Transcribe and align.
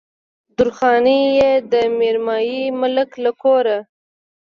درخانۍ 0.57 1.21
يې 1.37 1.51
د 1.71 1.73
ميرمايي 1.99 2.61
ملک 2.81 3.09
له 3.23 3.31
کوره 3.41 3.77